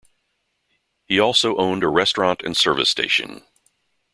[1.05, 3.43] He also owned a restaurant and service station.